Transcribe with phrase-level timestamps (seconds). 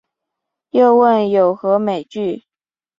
[0.71, 2.43] 又问有何美句？